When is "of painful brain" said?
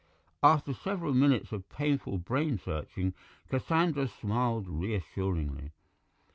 1.51-2.57